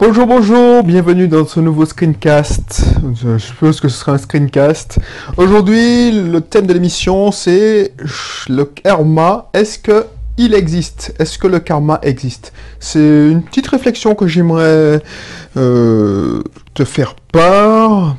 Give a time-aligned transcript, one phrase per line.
[0.00, 2.84] Bonjour, bonjour, bienvenue dans ce nouveau screencast.
[3.22, 4.98] Je suppose que ce sera un screencast.
[5.36, 7.92] Aujourd'hui, le thème de l'émission, c'est
[8.48, 9.50] le karma.
[9.52, 10.06] Est-ce que
[10.38, 11.14] il existe?
[11.18, 12.54] Est-ce que le karma existe?
[12.78, 15.02] C'est une petite réflexion que j'aimerais
[15.58, 16.42] euh,
[16.72, 18.16] te faire part.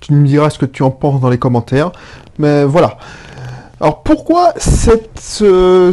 [0.00, 1.92] Tu me diras ce que tu en penses dans les commentaires.
[2.40, 2.98] Mais voilà.
[3.80, 5.92] Alors pourquoi euh,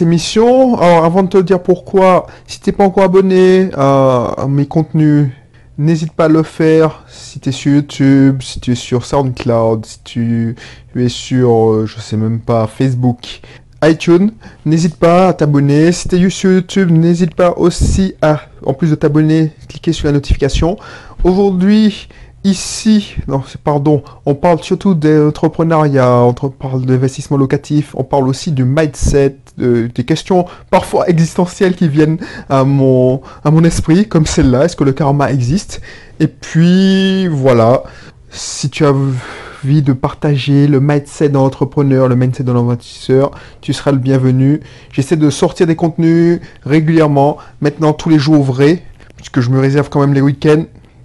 [0.00, 5.28] émission Alors avant de te dire pourquoi, si t'es pas encore abonné à, mes contenus,
[5.76, 7.04] n'hésite pas à le faire.
[7.08, 10.56] Si tu es sur YouTube, si tu es sur SoundCloud, si tu
[10.96, 13.40] es sur, euh, je sais même pas, Facebook,
[13.82, 14.30] iTunes,
[14.64, 15.92] n'hésite pas à t'abonner.
[15.92, 20.06] Si tu es sur YouTube, n'hésite pas aussi à, en plus de t'abonner, cliquer sur
[20.06, 20.78] la notification.
[21.22, 22.08] Aujourd'hui,
[22.46, 23.16] Ici,
[23.64, 30.04] pardon, on parle surtout d'entrepreneuriat, on parle d'investissement locatif, on parle aussi du mindset, des
[30.04, 32.18] questions parfois existentielles qui viennent
[32.50, 35.80] à mon, à mon esprit, comme celle-là, est-ce que le karma existe?
[36.20, 37.84] Et puis, voilà,
[38.28, 43.30] si tu as envie de partager le mindset d'un entrepreneur, le mindset d'un investisseur,
[43.62, 44.60] tu seras le bienvenu.
[44.92, 48.82] J'essaie de sortir des contenus régulièrement, maintenant tous les jours vrais,
[49.16, 50.64] puisque je me réserve quand même les week-ends.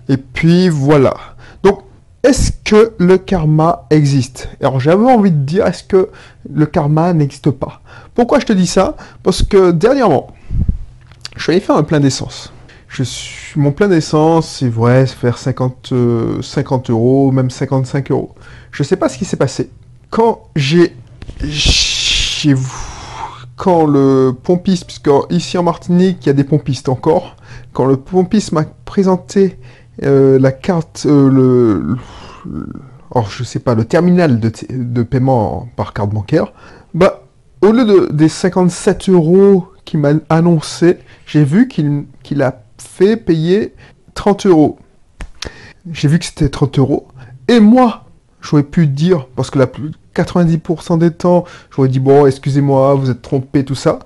[0.10, 1.14] Et puis voilà.
[2.24, 4.50] Est-ce que le karma existe?
[4.60, 6.10] Alors j'avais envie de dire, est-ce que
[6.50, 7.82] le karma n'existe pas?
[8.14, 8.98] Pourquoi je te dis ça?
[9.24, 10.28] Parce que dernièrement,
[11.38, 12.52] je suis allé faire un plein d'essence.
[13.56, 15.94] Mon plein d'essence, c'est vrai, faire 50,
[16.42, 18.36] 50 euh, euros, même 55 euros.
[18.72, 19.70] Je sais pas ce qui s'est passé.
[20.10, 20.96] Quand j'ai,
[21.42, 22.56] j'ai,
[23.56, 27.38] quand le pompiste, puisque ici en Martinique, il y a des pompistes encore,
[27.72, 29.58] quand le pompiste m'a présenté
[30.04, 31.98] euh, la carte, euh, le,
[33.12, 36.54] oh, je sais pas, le terminal de, paiement par carte bancaire,
[36.94, 37.24] bah,
[37.62, 43.74] au lieu de, des 57 euros qu'il m'a annoncé, j'ai vu qu'il a fait payer
[44.14, 44.80] 30 euros.
[45.92, 47.08] J'ai vu que c'était 30 euros.
[47.48, 48.06] Et moi,
[48.42, 49.68] j'aurais pu dire, parce que la
[50.16, 54.00] 90% des temps, j'aurais dit, bon, excusez-moi, vous êtes trompé, tout ça.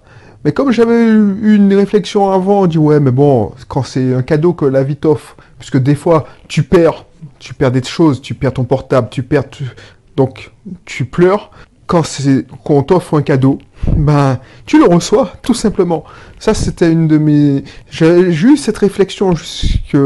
[0.45, 4.21] Mais comme j'avais eu une réflexion avant, on dit ouais, mais bon, quand c'est un
[4.21, 7.05] cadeau que la vie t'offre, puisque des fois tu perds,
[7.39, 9.45] tu perds des choses, tu perds ton portable, tu perds,
[10.17, 10.51] donc
[10.85, 11.51] tu pleures.
[11.85, 13.59] Quand c'est qu'on t'offre un cadeau,
[13.95, 16.03] ben tu le reçois tout simplement.
[16.39, 19.97] Ça c'était une de mes, j'ai eu cette réflexion jusque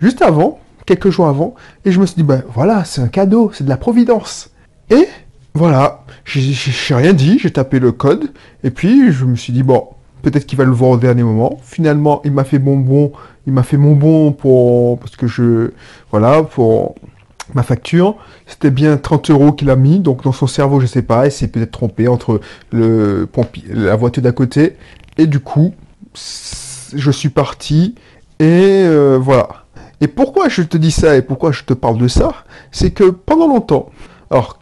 [0.00, 1.54] juste avant, quelques jours avant,
[1.84, 4.50] et je me suis dit ben voilà, c'est un cadeau, c'est de la providence.
[4.90, 5.08] Et
[5.58, 8.32] voilà, j'ai rien dit, j'ai tapé le code,
[8.62, 9.88] et puis je me suis dit, bon,
[10.22, 11.58] peut-être qu'il va le voir au dernier moment.
[11.62, 13.12] Finalement, il m'a fait bonbon,
[13.46, 15.72] il m'a fait bonbon pour, parce que je,
[16.10, 16.94] voilà, pour
[17.54, 18.16] ma facture.
[18.46, 21.32] C'était bien 30 euros qu'il a mis, donc dans son cerveau, je sais pas, il
[21.32, 24.76] s'est peut-être trompé entre le pompier, la voiture d'à côté,
[25.16, 25.74] et du coup,
[26.14, 27.94] je suis parti,
[28.38, 29.64] et euh, voilà.
[30.00, 32.32] Et pourquoi je te dis ça et pourquoi je te parle de ça?
[32.70, 33.90] C'est que pendant longtemps,
[34.30, 34.58] Or,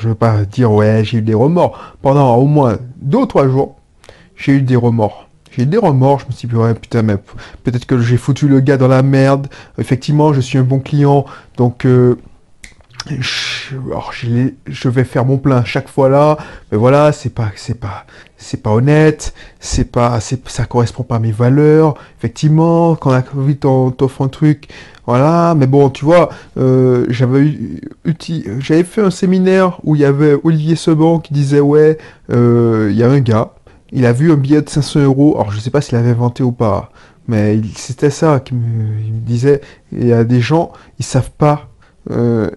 [0.00, 1.94] je veux pas dire, ouais, j'ai eu des remords.
[2.00, 3.76] Pendant au moins deux ou trois jours,
[4.36, 5.28] j'ai eu des remords.
[5.50, 7.16] J'ai eu des remords, je me suis dit, ouais, putain, mais
[7.62, 9.48] peut-être que j'ai foutu le gars dans la merde.
[9.78, 11.26] Effectivement, je suis un bon client,
[11.56, 12.18] donc euh,
[14.66, 16.36] je, vais faire mon plein chaque fois là,
[16.70, 21.18] mais voilà, c'est pas, c'est pas, c'est pas honnête, c'est pas, ça correspond pas à
[21.18, 21.94] mes valeurs.
[22.18, 24.68] Effectivement, quand la Covid t'offre un truc,
[25.06, 27.56] voilà, mais bon, tu vois, euh, j'avais
[28.58, 31.98] j'avais fait un séminaire où il y avait Olivier Seban qui disait ouais,
[32.32, 33.54] euh, il y a un gars,
[33.92, 36.42] il a vu un billet de 500 euros, alors je sais pas s'il avait inventé
[36.42, 36.90] ou pas,
[37.28, 39.60] mais c'était ça qu'il me, me, disait.
[39.92, 41.68] Il y a des gens, ils savent pas.
[42.10, 42.50] Euh,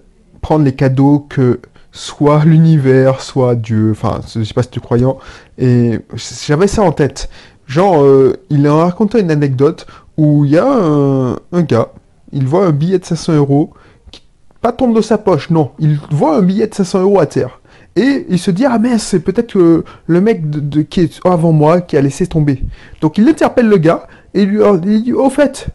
[0.48, 1.60] prendre les cadeaux que
[1.92, 5.18] soit l'univers, soit Dieu, enfin, je sais pas si tu croyant,
[5.58, 6.00] et
[6.46, 7.30] j'avais ça en tête.
[7.66, 11.90] Genre, euh, il a raconté une anecdote où il y a un, gars,
[12.32, 13.74] il voit un billet de 500 euros,
[14.10, 14.24] qui
[14.62, 17.60] pas tombe de sa poche, non, il voit un billet de 500 euros à terre.
[17.98, 21.82] Et il se dit, ah mais c'est peut-être le, mec de, qui est avant moi
[21.82, 22.64] qui a laissé tomber.
[23.02, 25.68] Donc il interpelle le gars et il lui dit, au fait,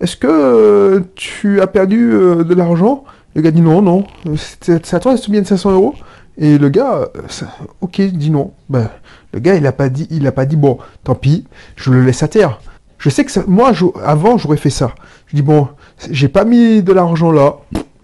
[0.00, 3.02] est-ce que euh, tu as perdu euh, de l'argent?
[3.34, 4.04] Le gars dit non, non,
[4.36, 5.94] c'est à toi, c'est bien de 500 euros.
[6.38, 7.08] Et le gars,
[7.80, 8.52] ok, dit non.
[8.68, 8.88] Ben,
[9.32, 11.44] le gars, il a pas dit, il a pas dit bon, tant pis,
[11.76, 12.60] je le laisse à terre.
[12.98, 13.72] Je sais que moi,
[14.04, 14.94] avant, j'aurais fait ça.
[15.26, 15.68] Je dis bon,
[16.10, 17.56] j'ai pas mis de l'argent là,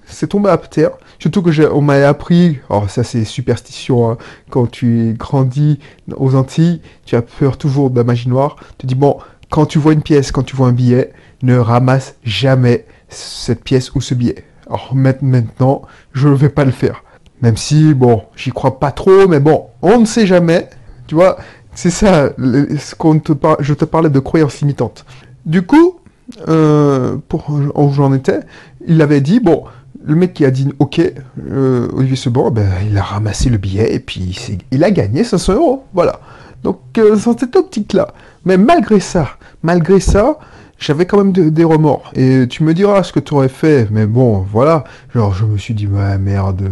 [0.06, 0.90] c'est tombé à terre.
[1.19, 4.19] Surtout que on m'a appris, oh ça c'est superstition, hein.
[4.50, 5.79] quand tu grandis
[6.14, 8.56] aux Antilles, tu as peur toujours de la magie noire.
[8.79, 9.19] Tu dis bon,
[9.50, 11.12] quand tu vois une pièce, quand tu vois un billet,
[11.43, 14.44] ne ramasse jamais cette pièce ou ce billet.
[14.66, 15.82] Alors maintenant,
[16.12, 17.04] je ne vais pas le faire.
[17.42, 20.68] Même si, bon, j'y crois pas trop, mais bon, on ne sait jamais.
[21.06, 21.36] Tu vois,
[21.74, 25.04] c'est ça, ce qu'on te je te parlais de croyances limitantes.
[25.44, 26.00] Du coup,
[26.48, 28.40] euh, pour où j'en étais,
[28.86, 29.64] il avait dit, bon,
[30.04, 33.92] le mec qui a dit OK, euh, Olivier Sebon, ben, il a ramassé le billet
[33.94, 34.36] et puis
[34.70, 35.84] il a gagné 500 euros.
[35.92, 36.20] Voilà.
[36.62, 38.08] Donc, euh, dans cette optique-là.
[38.44, 39.28] Mais malgré ça,
[39.62, 40.38] malgré ça,
[40.78, 42.11] j'avais quand même des remords.
[42.14, 44.84] Et tu me diras ce que tu aurais fait, mais bon, voilà.
[45.14, 46.62] Genre, je me suis dit, ouais, merde.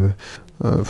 [0.65, 0.83] Euh,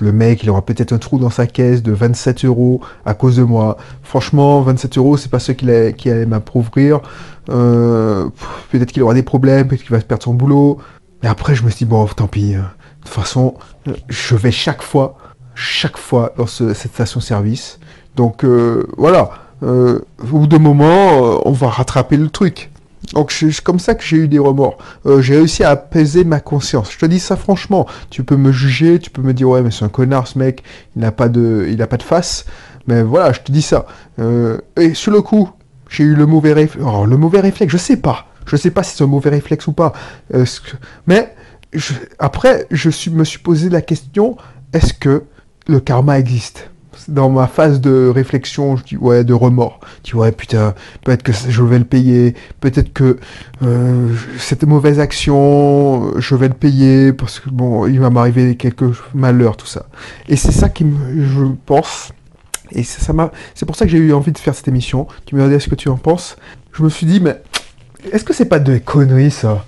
[0.00, 3.36] le mec, il aura peut-être un trou dans sa caisse de 27 euros à cause
[3.36, 3.76] de moi.
[4.02, 7.00] Franchement, 27 euros, c'est pas ce qu'il allait, qui allait m'approuvrir.
[7.48, 8.28] Euh,
[8.70, 10.78] peut-être qu'il aura des problèmes, peut-être qu'il va perdre son boulot.
[11.22, 12.54] Mais après, je me suis dit, bon, tant pis.
[12.54, 12.70] Hein.
[13.00, 13.54] De toute façon,
[14.08, 15.16] je vais chaque fois,
[15.54, 17.78] chaque fois dans cette station-service.
[18.16, 19.30] Donc, euh, voilà.
[19.62, 22.70] Euh, au bout d'un moment, euh, on va rattraper le truc.
[23.14, 24.78] Donc c'est comme ça que j'ai eu des remords.
[25.06, 26.92] Euh, j'ai réussi à apaiser ma conscience.
[26.92, 27.86] Je te dis ça franchement.
[28.10, 30.62] Tu peux me juger, tu peux me dire ouais mais c'est un connard ce mec,
[30.96, 32.44] il n'a pas de, il a pas de face.
[32.86, 33.86] Mais voilà, je te dis ça.
[34.76, 35.50] et sur le coup,
[35.88, 36.86] j'ai eu le mauvais réflexe.
[36.86, 38.26] Oh, le mauvais réflexe, je sais pas.
[38.46, 39.92] Je sais pas si c'est un mauvais réflexe ou pas.
[41.06, 41.34] mais
[42.18, 44.36] après, je me suis posé la question
[44.72, 45.24] est-ce que
[45.66, 46.69] le karma existe?
[47.08, 49.80] Dans ma phase de réflexion, je dis ouais, de remords.
[50.04, 50.74] Je dis ouais, putain,
[51.04, 53.18] peut-être que je vais le payer, peut-être que
[53.62, 58.92] euh, cette mauvaise action, je vais le payer parce que bon, il va m'arriver quelques
[59.14, 59.86] malheurs, tout ça.
[60.28, 62.12] Et c'est ça qui me, je pense.
[62.72, 65.08] Et ça m'a, c'est pour ça que j'ai eu envie de faire cette émission.
[65.26, 66.36] Tu me demandais ce que tu en penses.
[66.72, 67.42] Je me suis dit, mais
[68.12, 69.64] est-ce que c'est pas de conneries ça?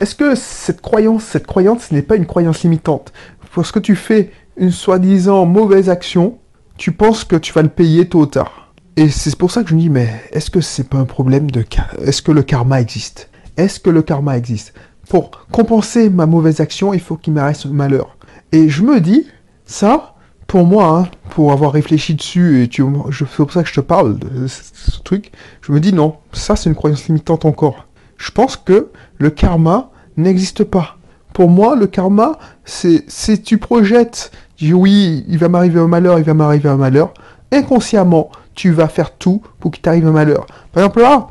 [0.00, 3.12] Est-ce que cette croyance, cette croyance, ce n'est pas une croyance limitante?
[3.54, 6.38] Parce que tu fais une soi-disant mauvaise action,
[6.76, 8.72] tu penses que tu vas le payer tôt ou tard.
[8.96, 11.50] Et c'est pour ça que je me dis, mais est-ce que c'est pas un problème
[11.50, 11.64] de...
[12.02, 13.30] Est-ce que le karma existe?
[13.56, 14.72] Est-ce que le karma existe?
[15.08, 18.16] Pour compenser ma mauvaise action, il faut qu'il un malheur.
[18.52, 19.26] Et je me dis,
[19.64, 20.14] ça,
[20.46, 24.18] pour moi, hein, pour avoir réfléchi dessus, et c'est pour ça que je te parle
[24.18, 27.86] de ce truc, je me dis non, ça c'est une croyance limitante encore.
[28.16, 30.98] Je pense que le karma n'existe pas.
[31.32, 36.18] Pour moi, le karma, c'est si tu projettes dis oui, il va m'arriver un malheur,
[36.18, 37.12] il va m'arriver un malheur.
[37.52, 40.46] Inconsciemment, tu vas faire tout pour qu'il t'arrive un malheur.
[40.72, 41.28] Par exemple, là,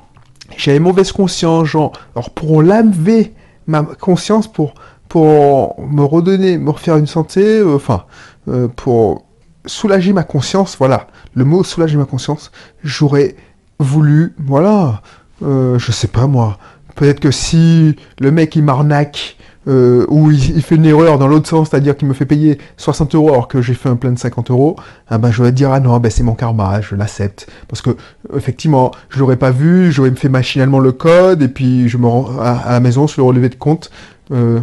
[0.57, 3.33] j'avais mauvaise conscience, genre, alors pour laver
[3.67, 4.73] ma conscience, pour,
[5.09, 8.05] pour me redonner, me refaire une santé, euh, enfin,
[8.47, 9.25] euh, pour
[9.65, 12.51] soulager ma conscience, voilà, le mot soulager ma conscience,
[12.83, 13.35] j'aurais
[13.79, 15.01] voulu, voilà,
[15.43, 16.57] euh, je sais pas moi,
[16.95, 21.47] peut-être que si le mec il m'arnaque, euh, où il, fait une erreur dans l'autre
[21.47, 24.19] sens, c'est-à-dire qu'il me fait payer 60 euros alors que j'ai fait un plein de
[24.19, 24.75] 50 euros,
[25.07, 27.47] ah ben je vais dire ah non, ben c'est mon karma, je l'accepte.
[27.67, 27.97] Parce que
[28.35, 32.37] effectivement, je l'aurais pas vu, j'aurais fait machinalement le code, et puis je me rends
[32.39, 33.89] à, la maison sur le relevé de compte.
[34.31, 34.59] Euh,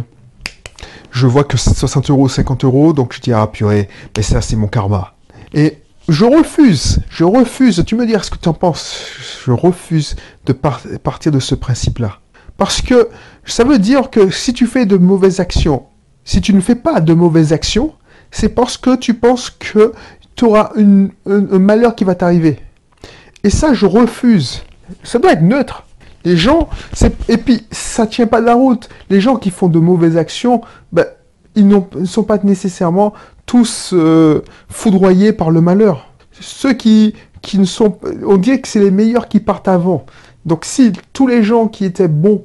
[1.11, 4.41] je vois que c'est 60 euros, 50 euros, donc je dis ah purée, ben ça
[4.41, 5.15] c'est mon karma.
[5.53, 9.05] Et je refuse, je refuse, tu me dis ce que tu en penses,
[9.45, 10.15] je refuse
[10.45, 12.19] de partir de ce principe-là.
[12.57, 13.09] Parce que
[13.45, 15.83] ça veut dire que si tu fais de mauvaises actions,
[16.23, 17.93] si tu ne fais pas de mauvaises actions,
[18.31, 19.93] c'est parce que tu penses que
[20.35, 21.09] tu auras un,
[21.59, 22.59] malheur qui va t'arriver.
[23.43, 24.63] Et ça, je refuse.
[25.03, 25.85] Ça doit être neutre.
[26.25, 26.69] Les gens,
[27.27, 28.89] et puis ça tient pas de la route.
[29.09, 30.61] Les gens qui font de mauvaises actions,
[30.91, 31.05] ben,
[31.55, 33.13] ils, ne sont pas nécessairement
[33.45, 36.07] tous euh, foudroyés par le malheur.
[36.39, 40.05] Ceux qui, qui ne sont, on dirait que c'est les meilleurs qui partent avant.
[40.45, 42.43] Donc si tous les gens qui étaient bons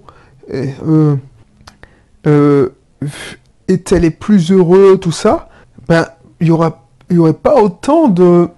[0.52, 1.16] euh,
[2.26, 2.69] euh,
[3.67, 5.48] étaient les plus heureux, tout ça,
[5.88, 6.06] ben
[6.40, 8.48] il y aura y aurait pas autant de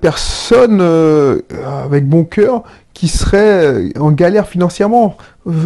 [0.00, 1.40] personnes euh,
[1.82, 5.16] avec bon cœur qui seraient en galère financièrement.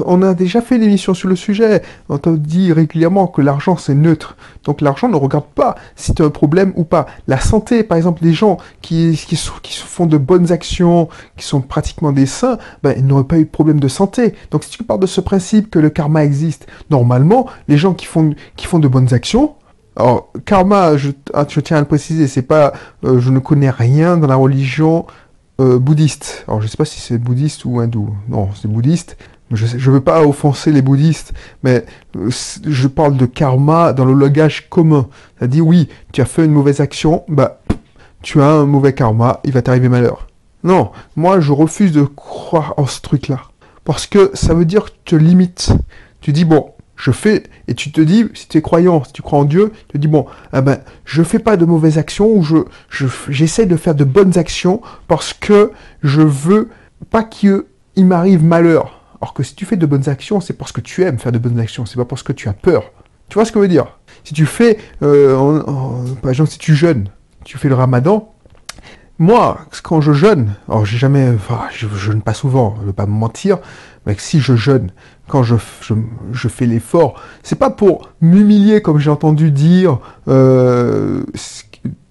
[0.06, 1.82] On a déjà fait une émission sur le sujet.
[2.08, 4.36] On te dit régulièrement que l'argent c'est neutre.
[4.64, 7.06] Donc l'argent ne regarde pas si tu as un problème ou pas.
[7.26, 9.36] La santé, par exemple, les gens qui, qui,
[9.76, 13.50] font de bonnes actions, qui sont pratiquement des saints, ben, ils n'auraient pas eu de
[13.50, 14.34] problème de santé.
[14.50, 18.06] Donc si tu parles de ce principe que le karma existe, normalement, les gens qui
[18.06, 19.54] font, qui font de bonnes actions,
[19.94, 22.72] alors, karma, je, ah, tiens à le préciser, c'est pas,
[23.04, 25.06] euh, je ne connais rien dans la religion
[25.60, 26.44] euh, bouddhiste.
[26.48, 28.08] Alors, je sais pas si c'est bouddhiste ou hindou.
[28.28, 29.18] Non, c'est bouddhiste.
[29.52, 31.32] Je ne veux pas offenser les bouddhistes,
[31.62, 31.84] mais
[32.16, 32.30] euh,
[32.64, 35.08] je parle de karma dans le langage commun.
[35.40, 37.60] Dit oui, tu as fait une mauvaise action, bah,
[38.22, 40.26] tu as un mauvais karma, il va t'arriver malheur.
[40.64, 43.40] Non, moi je refuse de croire en ce truc-là.
[43.84, 45.72] Parce que ça veut dire que tu te limites.
[46.20, 49.22] Tu dis, bon, je fais, et tu te dis, si tu es croyant, si tu
[49.22, 52.30] crois en Dieu, tu te dis, bon, ah ben, je fais pas de mauvaises actions,
[52.30, 55.72] ou je, j'essaie de faire de bonnes actions, parce que
[56.04, 56.68] je veux
[57.10, 57.64] pas qu'il
[57.96, 59.01] m'arrive malheur.
[59.22, 61.38] Alors que si tu fais de bonnes actions, c'est parce que tu aimes faire de
[61.38, 62.90] bonnes actions, c'est pas parce que tu as peur.
[63.28, 63.98] Tu vois ce que je veux dire?
[64.24, 65.62] Si tu fais, euh,
[66.20, 67.08] par exemple, si tu jeûnes,
[67.44, 68.34] tu fais le ramadan,
[69.20, 71.36] moi, quand je jeûne, alors j'ai jamais,
[71.70, 73.58] jeûne pas souvent, je vais pas me mentir,
[74.06, 74.90] mais si je jeûne,
[75.28, 75.54] quand je,
[76.32, 81.22] je, fais l'effort, c'est pas pour m'humilier comme j'ai entendu dire euh,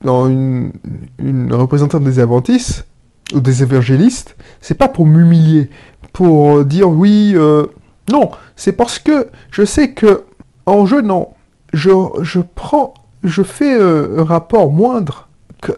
[0.02, 0.72] dans une,
[1.20, 2.88] une, représentante des Adventistes
[3.34, 5.70] ou des évangélistes, c'est pas pour m'humilier,
[6.14, 7.66] pour dire oui, euh,
[8.12, 10.24] non, c'est parce que je sais que
[10.66, 11.36] en jeûnant,
[11.74, 11.92] je,
[13.24, 15.30] je fais euh, un rapport moindre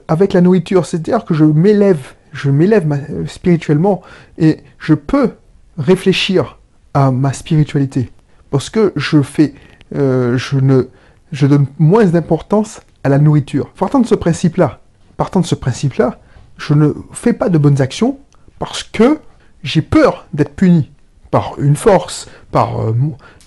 [0.08, 4.02] avec la nourriture, c'est-à-dire que je m'élève, je m'élève spirituellement
[4.38, 5.32] et je peux
[5.78, 6.58] réfléchir
[6.94, 8.12] à ma spiritualité.
[8.50, 9.54] Parce que je fais,
[9.96, 10.84] euh, je ne,
[11.32, 13.70] je donne moins d'importance à la nourriture.
[13.72, 14.80] Partant de ce principe-là,
[15.18, 16.20] partant de ce principe-là,
[16.58, 18.20] je ne fais pas de bonnes actions
[18.60, 19.20] parce que
[19.64, 20.92] j'ai peur d'être puni
[21.32, 22.96] par une force, par euh,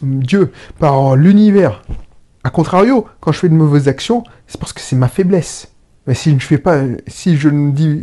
[0.03, 1.83] Dieu, par l'univers.
[2.43, 5.73] A contrario, quand je fais de mauvaises actions, c'est parce que c'est ma faiblesse.
[6.07, 8.01] Mais si je ne fais pas, si je ne dis,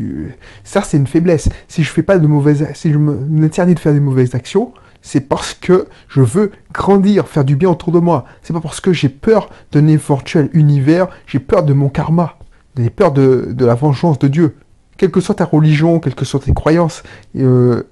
[0.63, 1.49] ça c'est une faiblesse.
[1.67, 5.21] Si je fais pas de mauvaises, si je m'interdis de faire des mauvaises actions, c'est
[5.21, 8.25] parce que je veux grandir, faire du bien autour de moi.
[8.41, 12.37] C'est pas parce que j'ai peur d'un éventuel univers, j'ai peur de mon karma,
[12.77, 14.55] j'ai peur de, la vengeance de Dieu.
[14.97, 17.03] Quelle que soit ta religion, quelles que soient tes croyances,
[17.37, 17.83] euh,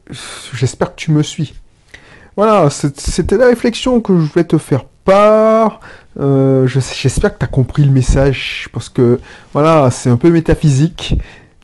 [0.54, 1.54] j'espère que tu me suis.
[2.38, 5.80] Voilà, c'était la réflexion que je voulais te faire part.
[6.20, 9.20] Euh, j'espère que tu as compris le message, parce que
[9.54, 11.16] voilà, c'est un peu métaphysique.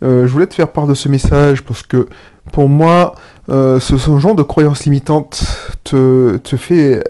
[0.04, 2.08] Euh, je voulais te faire part de ce message parce que
[2.52, 3.16] pour moi,
[3.50, 5.44] euh, ce, genre de croyance limitante
[5.84, 7.04] te, te fait,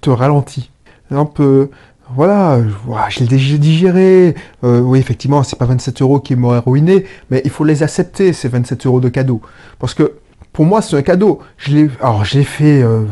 [0.00, 0.70] te ralentit.
[1.10, 1.70] Un peu,
[2.14, 2.60] voilà,
[3.08, 4.34] je l'ai déjà digéré.
[4.64, 8.32] Euh, oui, effectivement, c'est pas 27 euros qui m'auraient ruiné, mais il faut les accepter,
[8.32, 9.40] ces 27 euros de cadeau.
[9.78, 10.14] Parce que
[10.52, 11.40] pour moi, c'est un cadeau.
[11.56, 13.04] Je l'ai, alors, je l'ai fait, euh,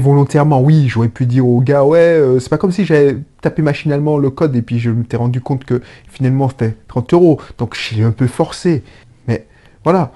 [0.00, 0.60] volontairement.
[0.60, 4.16] Oui, j'aurais pu dire au gars, ouais, euh, c'est pas comme si j'avais tapé machinalement
[4.16, 7.40] le code et puis je m'étais rendu compte que finalement c'était 30 euros.
[7.58, 8.82] Donc, je l'ai un peu forcé.
[9.26, 9.46] Mais
[9.84, 10.12] voilà.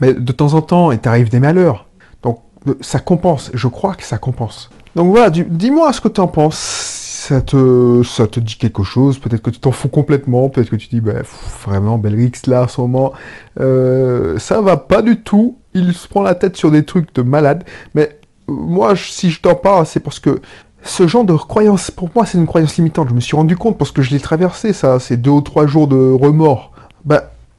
[0.00, 1.86] Mais de temps en temps, il t'arrive des malheurs.
[2.22, 2.40] Donc,
[2.80, 3.50] ça compense.
[3.52, 4.70] Je crois que ça compense.
[4.96, 6.95] Donc voilà, dis-moi ce que tu en penses
[7.26, 10.76] ça te, ça te dit quelque chose, peut-être que tu t'en fous complètement, peut-être que
[10.76, 11.22] tu dis, bah,
[11.66, 13.12] vraiment, Belrix, là, en ce moment,
[13.58, 17.22] euh, ça va pas du tout, il se prend la tête sur des trucs de
[17.22, 17.64] malade,
[17.94, 20.40] mais moi, si je t'en parle, c'est parce que
[20.82, 23.76] ce genre de croyance, pour moi, c'est une croyance limitante, je me suis rendu compte
[23.76, 26.70] parce que je l'ai traversé, ça, ces deux ou trois jours de remords,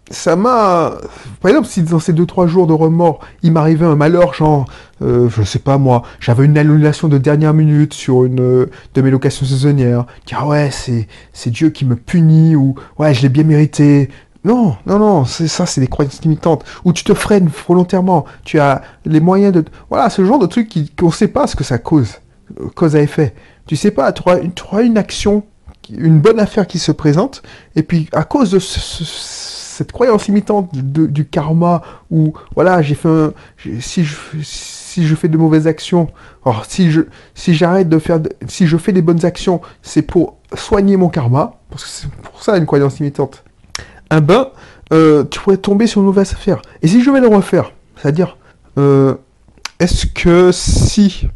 [0.10, 0.94] ça m'a...
[1.42, 4.66] Par exemple, si dans ces 2-3 jours de remords, il m'arrivait un malheur, genre,
[5.02, 9.02] euh, je sais pas moi, j'avais une annulation de dernière minute sur une euh, de
[9.02, 13.22] mes locations saisonnières, dire ah ouais, c'est, c'est Dieu qui me punit, ou ouais, je
[13.22, 14.10] l'ai bien mérité.
[14.44, 16.64] Non, non, non, c'est ça, c'est des croyances limitantes.
[16.86, 19.66] Ou tu te freines volontairement, tu as les moyens de...
[19.90, 22.16] Voilà, ce genre de truc qu'on ne sait pas ce que ça cause,
[22.76, 23.34] cause à effet.
[23.66, 25.44] Tu sais pas, tu auras, une action,
[25.90, 27.44] une bonne affaire qui se présente,
[27.76, 33.08] et puis à cause de ce cette croyance limitante du karma où voilà j'ai fait
[33.08, 33.34] un,
[33.80, 36.10] si je si je fais de mauvaises actions
[36.46, 37.02] alors si je
[37.36, 42.10] j'arrête de faire fais des bonnes actions c'est pour soigner mon karma parce que c'est
[42.10, 43.44] pour ça une croyance limitante
[44.10, 44.48] un ben
[44.94, 46.62] euh, tu pourrais tomber sur une mauvaise affaire.
[46.82, 48.38] Et si je vais le refaire c'est à dire
[48.78, 49.16] euh,
[49.80, 51.28] est-ce que si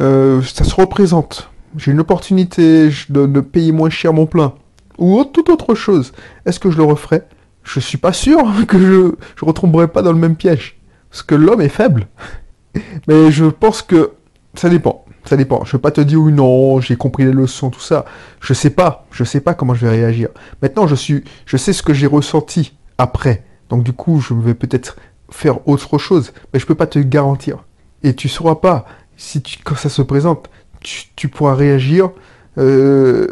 [0.00, 4.54] euh, ça se représente j'ai une opportunité de, payer moins cher mon plein
[4.98, 6.12] ou toute autre chose,
[6.46, 7.22] est-ce que je le referai
[7.66, 10.78] je suis pas sûr que je, je retomberai pas dans le même piège.
[11.10, 12.06] Parce que l'homme est faible.
[13.08, 14.12] Mais je pense que
[14.54, 15.04] ça dépend.
[15.24, 15.64] Ça dépend.
[15.64, 18.04] Je vais pas te dire oui, non, j'ai compris les leçons, tout ça.
[18.40, 19.06] Je sais pas.
[19.10, 20.28] Je sais pas comment je vais réagir.
[20.62, 23.44] Maintenant, je suis, je sais ce que j'ai ressenti après.
[23.68, 24.96] Donc du coup, je vais peut-être
[25.30, 26.32] faire autre chose.
[26.52, 27.64] Mais je peux pas te garantir.
[28.02, 30.48] Et tu sauras pas si tu, quand ça se présente,
[30.80, 32.10] tu, pourras réagir
[32.58, 33.26] euh,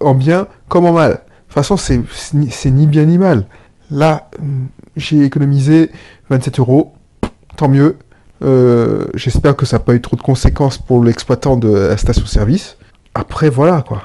[0.00, 1.12] en bien comme en mal.
[1.12, 3.46] De toute façon, c'est ni bien ni mal.
[3.90, 4.30] Là,
[4.96, 5.90] j'ai économisé
[6.30, 6.94] 27 euros.
[7.56, 7.96] Tant mieux.
[8.42, 12.76] Euh, j'espère que ça n'a pas eu trop de conséquences pour l'exploitant de la station-service.
[13.14, 14.02] Après, voilà quoi.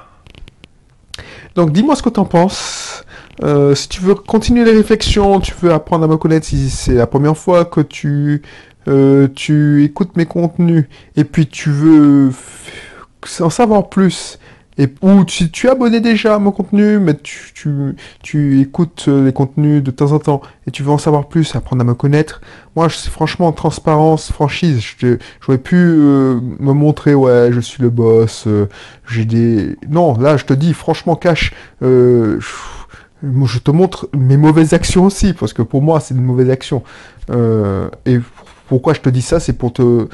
[1.56, 3.04] Donc, dis-moi ce que tu en penses.
[3.44, 6.94] Euh, si tu veux continuer les réflexions, tu veux apprendre à me connaître, si c'est
[6.94, 8.42] la première fois que tu,
[8.88, 12.32] euh, tu écoutes mes contenus, et puis tu veux
[13.40, 14.40] en savoir plus,
[14.78, 19.06] et ou tu, tu es abonné déjà à mon contenu, mais tu, tu, tu écoutes
[19.08, 21.86] euh, les contenus de temps en temps et tu veux en savoir plus, apprendre à
[21.86, 22.42] me connaître.
[22.76, 24.84] Moi, je, franchement, transparence, franchise,
[25.40, 28.68] j'aurais pu euh, me montrer, ouais, je suis le boss, euh,
[29.08, 29.78] j'ai des...
[29.90, 32.38] Non, là, je te dis, franchement, cash, je,
[33.22, 36.84] je te montre mes mauvaises actions aussi, parce que pour moi, c'est une mauvaise action.
[37.30, 38.20] et
[38.68, 40.08] pourquoi je te dis ça, c'est pour te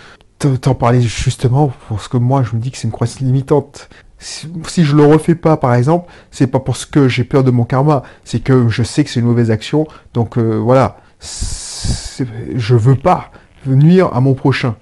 [0.61, 3.89] t'en parler justement, parce que moi, je me dis que c'est une croissance limitante
[4.21, 7.65] si, je le refais pas, par exemple, c'est pas parce que j'ai peur de mon
[7.65, 9.87] karma, c'est que je sais que c'est une mauvaise action.
[10.13, 13.31] Donc euh, voilà, je veux pas
[13.65, 14.75] nuire à mon prochain,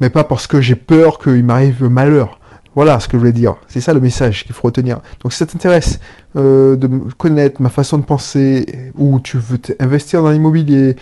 [0.00, 2.38] mais pas parce que j'ai peur qu'il m'arrive malheur.
[2.76, 3.56] Voilà ce que je voulais dire.
[3.68, 5.00] C'est ça le message qu'il faut retenir.
[5.22, 5.98] Donc si ça t'intéresse
[6.36, 10.94] euh, de connaître ma façon de penser, ou tu veux investir dans l'immobilier,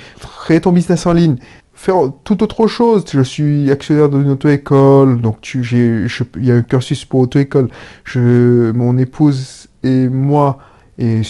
[0.45, 1.37] créer ton business en ligne,
[1.75, 3.05] faire tout autre chose.
[3.13, 6.09] Je suis actionnaire d'une auto-école, donc il
[6.43, 7.69] y a un cursus pour auto-école.
[8.15, 10.59] Mon épouse et moi,
[10.99, 11.23] et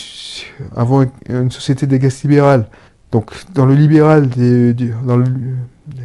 [0.76, 2.68] avons une société des gaz libérales.
[3.12, 4.28] Donc dans le libéral,
[5.04, 5.26] dans le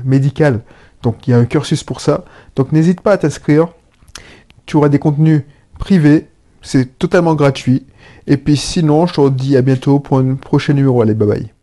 [0.04, 0.62] médical,
[1.02, 2.26] donc il y a un cursus pour ça.
[2.56, 3.70] Donc n'hésite pas à t'inscrire
[4.70, 5.42] tu auras des contenus
[5.80, 6.28] privés,
[6.62, 7.88] c'est totalement gratuit.
[8.28, 11.02] Et puis sinon, je te dis à bientôt pour un prochain numéro.
[11.02, 11.59] Allez, bye bye.